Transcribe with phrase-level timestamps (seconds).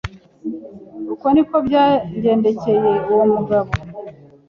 [1.13, 3.69] Uko ni ko byagendekeye uwo umugabo